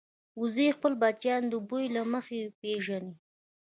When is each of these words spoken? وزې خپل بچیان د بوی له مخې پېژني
وزې 0.39 0.67
خپل 0.77 0.93
بچیان 1.01 1.41
د 1.51 1.53
بوی 1.69 1.85
له 1.95 2.01
مخې 2.13 2.41
پېژني 2.59 3.13